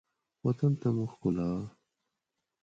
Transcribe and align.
وطن 0.45 0.71
ته 0.81 0.87
مو 0.95 1.05
ښکلا 1.11 1.49